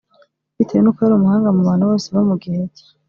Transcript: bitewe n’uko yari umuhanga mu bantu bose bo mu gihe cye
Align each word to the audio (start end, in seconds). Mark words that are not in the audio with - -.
bitewe 0.57 0.81
n’uko 0.81 0.99
yari 1.01 1.13
umuhanga 1.15 1.47
mu 1.55 1.61
bantu 1.67 1.83
bose 1.89 2.07
bo 2.15 2.21
mu 2.29 2.35
gihe 2.43 2.61
cye 2.75 2.85